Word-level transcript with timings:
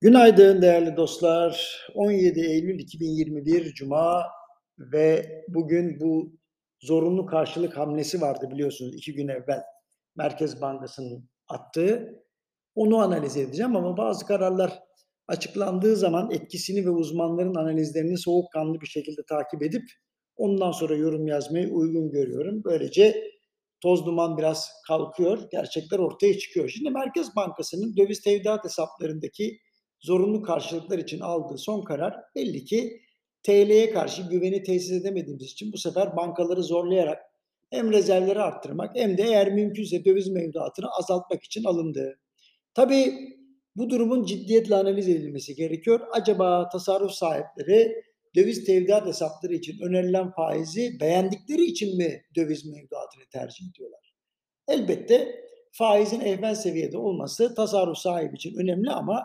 Günaydın 0.00 0.62
değerli 0.62 0.96
dostlar. 0.96 1.80
17 1.94 2.40
Eylül 2.40 2.78
2021 2.78 3.74
Cuma 3.74 4.24
ve 4.78 5.26
bugün 5.48 6.00
bu 6.00 6.32
zorunlu 6.80 7.26
karşılık 7.26 7.76
hamlesi 7.76 8.20
vardı 8.20 8.48
biliyorsunuz 8.50 8.94
iki 8.94 9.14
gün 9.14 9.28
evvel 9.28 9.62
Merkez 10.16 10.60
Bankası'nın 10.60 11.28
attığı. 11.48 12.22
Onu 12.74 12.98
analiz 12.98 13.36
edeceğim 13.36 13.76
ama 13.76 13.96
bazı 13.96 14.26
kararlar 14.26 14.72
açıklandığı 15.28 15.96
zaman 15.96 16.30
etkisini 16.30 16.86
ve 16.86 16.90
uzmanların 16.90 17.54
analizlerini 17.54 18.18
soğukkanlı 18.18 18.80
bir 18.80 18.86
şekilde 18.86 19.22
takip 19.28 19.62
edip 19.62 19.84
ondan 20.36 20.72
sonra 20.72 20.96
yorum 20.96 21.26
yazmayı 21.26 21.68
uygun 21.68 22.10
görüyorum. 22.10 22.64
Böylece 22.64 23.33
toz 23.84 24.06
duman 24.06 24.38
biraz 24.38 24.70
kalkıyor, 24.86 25.50
gerçekler 25.52 25.98
ortaya 25.98 26.38
çıkıyor. 26.38 26.68
Şimdi 26.68 26.90
Merkez 26.90 27.36
Bankası'nın 27.36 27.96
döviz 27.96 28.20
tevdiat 28.20 28.64
hesaplarındaki 28.64 29.58
zorunlu 30.00 30.42
karşılıklar 30.42 30.98
için 30.98 31.20
aldığı 31.20 31.58
son 31.58 31.82
karar 31.82 32.14
belli 32.34 32.64
ki 32.64 33.00
TL'ye 33.42 33.90
karşı 33.90 34.22
güveni 34.22 34.62
tesis 34.62 34.92
edemediğimiz 34.92 35.46
için 35.46 35.72
bu 35.72 35.78
sefer 35.78 36.16
bankaları 36.16 36.62
zorlayarak 36.62 37.18
hem 37.70 37.92
rezervleri 37.92 38.40
arttırmak 38.40 38.96
hem 38.96 39.18
de 39.18 39.22
eğer 39.22 39.52
mümkünse 39.52 40.04
döviz 40.04 40.28
mevduatını 40.28 40.86
azaltmak 40.90 41.44
için 41.44 41.64
alındı. 41.64 42.18
Tabii 42.74 43.14
bu 43.76 43.90
durumun 43.90 44.24
ciddiyetle 44.24 44.76
analiz 44.76 45.08
edilmesi 45.08 45.54
gerekiyor. 45.54 46.00
Acaba 46.12 46.68
tasarruf 46.68 47.12
sahipleri 47.12 48.02
döviz 48.36 48.64
tevdiat 48.64 49.06
hesapları 49.06 49.54
için 49.54 49.80
önerilen 49.82 50.30
faizi 50.30 51.00
beğendikleri 51.00 51.64
için 51.64 51.96
mi 51.96 52.22
döviz 52.36 52.66
mevduatını 52.66 53.03
tercih 53.34 53.70
ediyorlar? 53.70 54.14
Elbette 54.68 55.44
faizin 55.72 56.20
ehven 56.20 56.54
seviyede 56.54 56.98
olması 56.98 57.54
tasarruf 57.54 57.98
sahibi 57.98 58.34
için 58.34 58.56
önemli 58.58 58.90
ama 58.90 59.22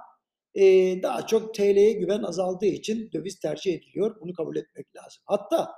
e, 0.56 0.64
daha 1.04 1.28
çok 1.28 1.54
TL'ye 1.54 1.94
güven 1.94 2.24
azaldığı 2.24 2.66
için 2.66 3.12
döviz 3.14 3.40
tercih 3.40 3.74
ediliyor. 3.74 4.22
Bunu 4.22 4.34
kabul 4.34 4.56
etmek 4.56 4.96
lazım. 4.96 5.24
Hatta 5.26 5.72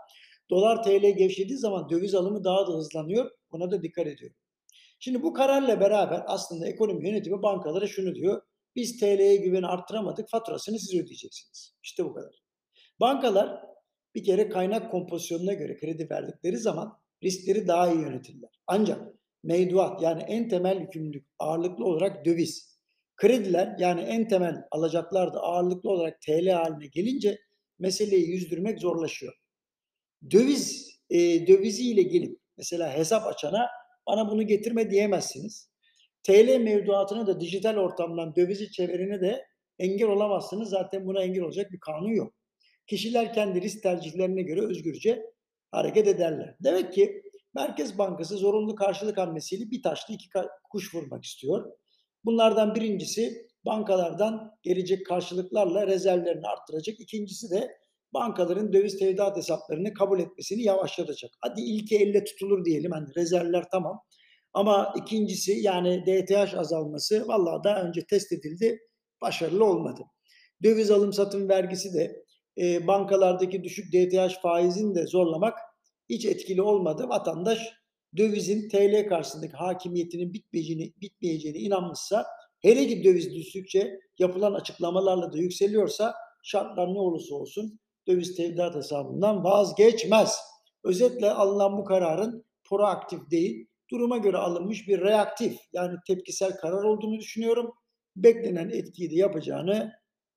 dolar 0.50 0.84
TL 0.84 1.18
gevşediği 1.18 1.58
zaman 1.58 1.90
döviz 1.90 2.16
alımı 2.16 2.44
daha 2.44 2.68
da 2.68 2.72
hızlanıyor. 2.72 3.32
Buna 3.52 3.72
da 3.72 3.84
dikkat 3.84 4.08
ediyorum. 4.08 4.38
Şimdi 5.00 5.24
bu 5.24 5.34
kararla 5.34 5.80
beraber 5.80 6.24
aslında 6.28 6.68
ekonomi 6.68 7.08
yönetimi 7.08 7.42
bankalara 7.42 7.88
şunu 7.88 8.16
diyor. 8.16 8.42
Biz 8.76 9.00
TL'ye 9.00 9.36
güveni 9.36 9.68
arttıramadık, 9.68 10.30
faturasını 10.30 10.80
siz 10.80 10.94
ödeyeceksiniz. 10.94 11.76
İşte 11.84 12.06
bu 12.06 12.14
kadar. 12.14 12.44
Bankalar 13.00 13.64
bir 14.16 14.24
kere 14.24 14.50
kaynak 14.50 14.92
kompozisyonuna 14.92 15.54
göre 15.54 15.78
kredi 15.78 16.10
verdikleri 16.10 16.58
zaman 16.58 17.00
riskleri 17.24 17.68
daha 17.68 17.92
iyi 17.92 18.02
yönetirler. 18.02 18.50
Ancak 18.68 19.02
mevduat 19.44 20.02
yani 20.02 20.22
en 20.22 20.50
temel 20.50 20.82
yükümlülük 20.82 21.28
ağırlıklı 21.40 21.86
olarak 21.86 22.26
döviz. 22.26 22.72
Krediler 23.16 23.76
yani 23.80 24.02
en 24.02 24.28
temel 24.28 24.56
alacaklar 24.72 25.34
da 25.34 25.40
ağırlıklı 25.40 25.90
olarak 25.90 26.22
TL 26.22 26.48
haline 26.50 26.88
gelince 26.88 27.40
meseleyi 27.80 28.30
yüzdürmek 28.30 28.80
zorlaşıyor. 28.80 29.34
Döviz 30.32 31.00
e, 31.10 31.48
döviziyle 31.48 32.02
gelip 32.02 32.40
mesela 32.58 32.98
hesap 32.98 33.28
açana 33.28 33.70
bana 34.08 34.32
bunu 34.32 34.48
getirme 34.48 34.92
diyemezsiniz. 34.92 35.72
TL 36.24 36.58
mevduatına 36.60 37.28
da 37.28 37.40
dijital 37.40 37.78
ortamdan 37.78 38.36
dövizi 38.36 38.72
çevirene 38.72 39.22
de 39.22 39.46
engel 39.80 40.08
olamazsınız. 40.08 40.70
Zaten 40.70 41.06
buna 41.06 41.24
engel 41.24 41.44
olacak 41.44 41.72
bir 41.72 41.80
kanun 41.80 42.16
yok. 42.16 42.34
Kişiler 42.88 43.34
kendi 43.34 43.62
risk 43.62 43.84
tercihlerine 43.84 44.42
göre 44.42 44.62
özgürce 44.62 45.31
hareket 45.72 46.08
ederler. 46.08 46.56
Demek 46.64 46.94
ki 46.94 47.22
Merkez 47.54 47.98
Bankası 47.98 48.38
zorunlu 48.38 48.76
karşılık 48.76 49.18
hamlesiyle 49.18 49.72
bir 49.72 49.82
taşla 49.84 50.14
iki 50.14 50.30
kuş 50.72 50.96
vurmak 50.96 51.24
istiyor. 51.24 51.72
Bunlardan 52.26 52.76
birincisi 52.76 53.48
bankalardan 53.66 54.52
gelecek 54.64 55.06
karşılıklarla 55.06 55.88
rezervlerini 55.88 56.48
arttıracak. 56.48 57.00
İkincisi 57.00 57.50
de 57.50 57.72
bankaların 58.14 58.74
döviz 58.74 59.00
tevdiat 59.00 59.38
hesaplarını 59.38 59.94
kabul 59.94 60.20
etmesini 60.20 60.64
yavaşlatacak. 60.64 61.32
Hadi 61.40 61.62
ilki 61.62 61.98
elle 61.98 62.24
tutulur 62.24 62.66
diyelim 62.66 62.92
hani 62.92 63.08
rezervler 63.16 63.64
tamam. 63.72 64.02
Ama 64.54 64.94
ikincisi 64.98 65.52
yani 65.52 66.04
DTH 66.06 66.58
azalması 66.58 67.28
vallahi 67.28 67.64
daha 67.64 67.84
önce 67.84 68.02
test 68.10 68.32
edildi 68.32 68.80
başarılı 69.22 69.66
olmadı. 69.66 70.02
Döviz 70.64 70.92
alım 70.92 71.14
satım 71.14 71.50
vergisi 71.50 71.94
de 71.94 72.24
e, 72.58 72.88
bankalardaki 72.88 73.64
düşük 73.64 73.94
DTH 73.94 74.42
faizini 74.42 74.96
de 74.96 75.08
zorlamak 75.08 75.58
hiç 76.10 76.26
etkili 76.26 76.62
olmadı. 76.62 77.10
Vatandaş 77.10 77.60
dövizin 78.18 78.70
TL 78.70 79.10
karşısındaki 79.10 79.54
hakimiyetinin 79.54 80.34
bitmeyeceğini, 80.34 80.94
bitmeyeceğine 81.02 81.58
inanmışsa 81.58 82.26
hele 82.60 82.88
ki 82.88 83.04
döviz 83.04 83.36
düştükçe 83.36 84.00
yapılan 84.20 84.54
açıklamalarla 84.54 85.34
da 85.34 85.38
yükseliyorsa 85.38 86.16
şartlar 86.44 86.94
ne 86.94 87.00
olursa 87.00 87.36
olsun 87.36 87.80
döviz 88.08 88.36
tevdiat 88.36 88.76
hesabından 88.76 89.44
vazgeçmez. 89.44 90.38
Özetle 90.84 91.32
alınan 91.32 91.78
bu 91.78 91.84
kararın 91.84 92.46
proaktif 92.70 93.32
değil, 93.32 93.68
duruma 93.92 94.18
göre 94.18 94.38
alınmış 94.38 94.88
bir 94.88 95.02
reaktif 95.02 95.60
yani 95.74 95.98
tepkisel 96.08 96.58
karar 96.58 96.84
olduğunu 96.84 97.20
düşünüyorum. 97.20 97.72
Beklenen 98.16 98.70
etkiyi 98.70 99.12
de 99.12 99.16
yapacağını 99.16 99.92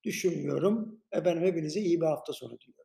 düşünmüyorum. 0.04 1.00
Efendim 1.12 1.42
hepinize 1.44 1.80
iyi 1.80 2.00
bir 2.00 2.06
hafta 2.06 2.32
sonu 2.32 2.60
diliyorum. 2.60 2.83